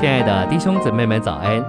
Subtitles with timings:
[0.00, 1.62] 亲爱的弟兄姊妹们，早安！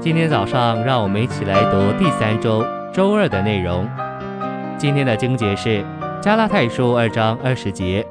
[0.00, 3.88] 今天早上，让我们一起来读第三周周二的内容。
[4.76, 5.84] 今天的经节是
[6.20, 8.04] 加拉太书二章二十节：“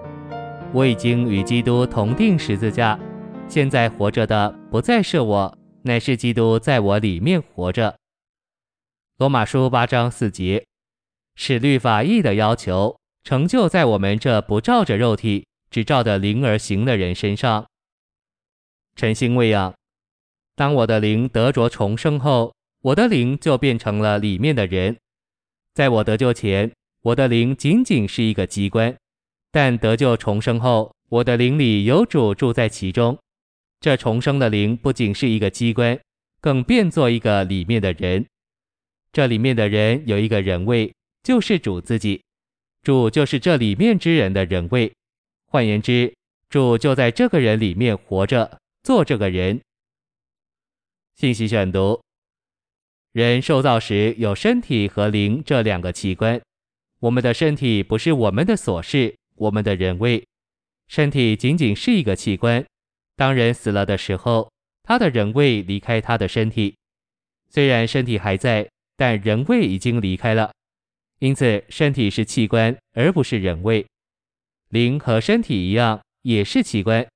[0.72, 2.98] 我已经与基督同钉十字架，
[3.50, 7.94] 现在活着的不再是我，乃是基督在我里面活着。”
[9.20, 10.64] 罗马书八章四节
[11.36, 17.66] ：“使律法义的要求成就在我们这不照着肉体，只照着灵而行的人身上。”
[19.00, 19.74] 晨星喂养。
[20.58, 24.94] 当我的灵得着重生后，我的灵就变成了里面的人。
[25.74, 26.70] 在我得救前，
[27.04, 28.94] 我的灵仅仅是一个机关；
[29.54, 33.18] 但得救重生后，我的灵里有主住在其中。
[33.80, 35.98] 这重生的灵不仅是一个机关，
[36.42, 38.26] 更变作一个里面的人。
[39.14, 42.22] 这里面的人有一个人位，就是主自己。
[42.84, 44.92] 主就是这里面之人的人位。
[45.46, 46.14] 换言之，
[46.50, 48.60] 主就在这个人里面活着。
[48.90, 49.62] 做这个人。
[51.16, 52.02] 信息选读：
[53.12, 56.42] 人受造时有身体和灵这两个器官。
[56.98, 60.26] 我们的身体不是我们的所是，我们的人位。
[60.88, 62.66] 身体仅仅是一个器官。
[63.16, 66.76] 当人死了的时候，他的人位离开他的身体。
[67.52, 70.52] 虽然身体还在，但人位已经离开了。
[71.20, 73.86] 因此，身体是器官，而不是人位。
[74.70, 77.08] 灵和身体一样，也是器官。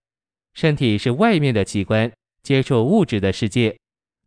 [0.53, 2.11] 身体是外面的器官，
[2.43, 3.75] 接触物质的世界；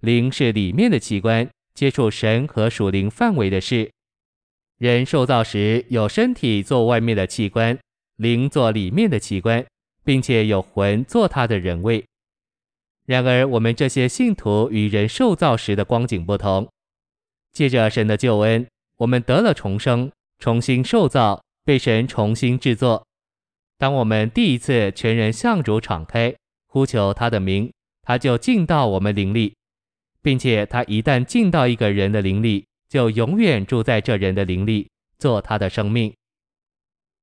[0.01, 3.91] 灵是里面的器官，接触神和属灵范围的事。
[4.79, 7.79] 人受造时有身体做外面的器官，
[8.17, 9.65] 灵做里面的器官，
[10.05, 12.05] 并且有魂做他的人位。
[13.07, 16.69] 然而，我们这些信徒与人受造时的光景不同。
[17.53, 18.67] 借着神的救恩，
[18.97, 20.11] 我们得了重生，
[20.41, 23.06] 重新受造，被神重新制作。
[23.79, 26.35] 当我们第一次全人向主敞开，
[26.67, 27.71] 呼求他的名，
[28.03, 29.55] 他就进到我们灵里，
[30.23, 34.89] 并且他一旦进到一个人的灵里，就永远住在这人的灵里，
[35.19, 36.13] 做他的生命。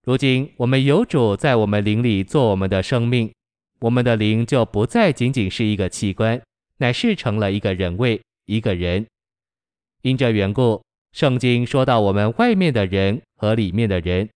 [0.03, 3.34] 如今我们有主在我们灵里做我们的生命，
[3.80, 6.40] 我们的灵就不再仅仅是一个器官，
[6.78, 9.08] 乃是成了一个人位，一个人。
[10.02, 10.84] 因这缘故，
[11.14, 14.30] 圣经说到我们外面的人和里面的人。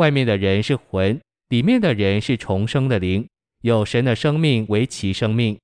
[0.00, 3.28] 外面的人是魂，里面的人是重生的灵，
[3.60, 5.58] 有神的生命为其生命。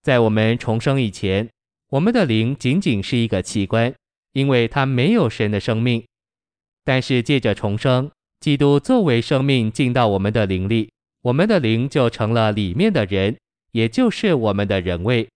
[0.00, 1.50] 在我们重生以前，
[1.88, 3.92] 我们的灵仅仅是一个器官，
[4.32, 6.04] 因为它没有神的生命。
[6.84, 8.08] 但是借着重生，
[8.38, 10.92] 基督作为生命进到我们的灵里，
[11.22, 13.36] 我们的灵就成了里面的人，
[13.72, 15.28] 也就是我们的人位。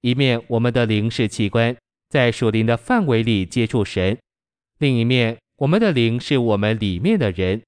[0.00, 1.76] 一面我们的灵是器官，
[2.08, 4.16] 在属灵的范围里接触神；
[4.78, 7.60] 另一面，我们的灵是我们里面的人。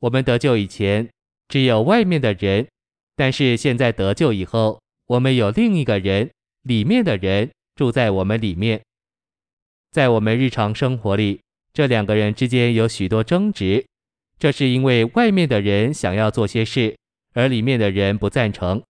[0.00, 1.08] 我们得救以前
[1.48, 2.68] 只有外面的人，
[3.16, 6.30] 但是现在得救以后，我们有另一个人，
[6.64, 8.82] 里面的人住在我们里面。
[9.92, 11.40] 在我们日常生活里，
[11.72, 13.86] 这两个人之间有许多争执，
[14.38, 16.94] 这是因为外面的人想要做些事，
[17.32, 18.82] 而里面的人不赞成。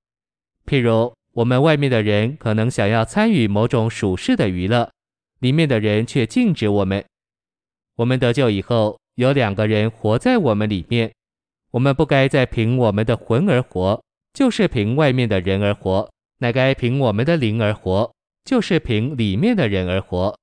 [0.67, 4.91] 譬如，我们外面的人可能想要参与某种属世的娱乐，
[5.39, 7.05] 里面的人却禁止我们。
[7.97, 11.13] 我们得救以后，有两个人活在我们里面。
[11.71, 14.01] 我们不该再凭我们的魂而活，
[14.33, 18.13] 就是凭外面的人而活；乃该凭我们的灵而活，
[18.45, 20.39] 就是凭里面的人而活。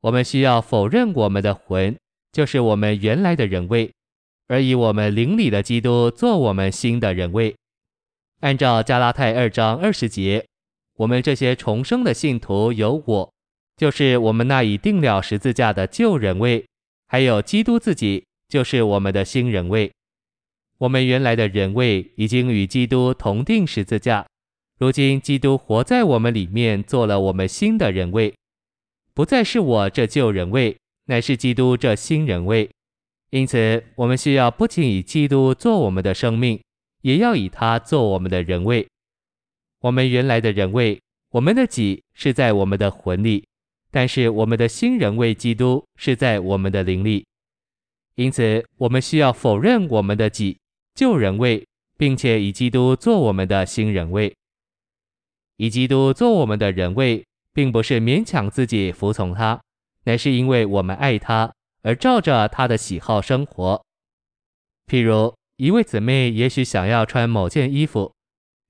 [0.00, 1.96] 我们需要否认我们的魂，
[2.32, 3.92] 就是我们原来的人位，
[4.48, 7.54] 而以我们灵里的基督做我们新的人位。
[8.40, 10.44] 按照加拉太二章二十节，
[10.96, 13.33] 我们这些重生的信徒有我。
[13.76, 16.64] 就是我们那已定了十字架的旧人位，
[17.08, 19.90] 还有基督自己，就是我们的新人位。
[20.78, 24.26] 我们原来的人位已经与基督同定十字架，
[24.78, 28.34] 如今基督活在我们里面，做了我们新的人位，
[29.12, 30.76] 不再是我这旧人位，
[31.06, 32.68] 乃是基督这新人位。
[33.30, 36.60] 因此，我们需要不仅以基督做我们的生命，
[37.02, 38.86] 也要以他做我们的人位。
[39.80, 41.00] 我们原来的人位，
[41.30, 43.44] 我们的己是在我们的魂里。
[43.94, 47.24] 但是我们的新人位基督是在我们的灵里，
[48.16, 50.58] 因此我们需要否认我们的己
[50.96, 51.64] 旧人位，
[51.96, 54.34] 并且以基督做我们的新人位。
[55.58, 59.62] 以基督做我们的人位，并不是勉强自己服从他，
[60.06, 63.80] 乃是因为我们爱他而照着他的喜好生活。
[64.88, 68.12] 譬如一位姊妹也许想要穿某件衣服，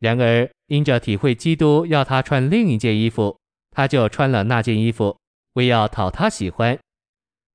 [0.01, 3.39] 然而因着体会基督要她穿另一件衣服。
[3.75, 5.17] 他就穿了那件衣服，
[5.55, 6.79] 为要讨他喜欢。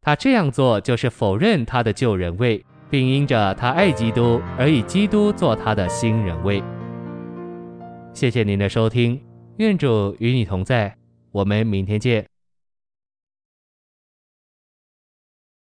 [0.02, 6.62] 他这样做就是否认他的旧人位，并因着他爱基督而以基督做他的新人位。
[8.14, 9.22] 谢谢您的收听，
[9.58, 10.96] 愿主与你同在，
[11.32, 12.26] 我们明天见。